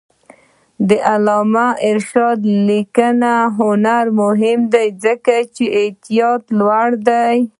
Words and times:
د 0.87 0.89
علامه 1.11 1.67
رشاد 1.97 2.39
لیکنی 2.67 3.35
هنر 3.57 4.05
مهم 4.21 4.59
دی 4.73 4.87
ځکه 5.03 5.35
چې 5.55 5.63
احتیاط 5.81 6.43
یې 6.49 6.55
لوړ 6.59 6.87
دی. 7.07 7.37